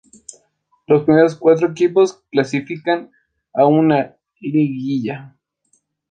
[0.87, 3.11] Los primeros cuatro equipos clasifican
[3.53, 5.35] a una liguilla.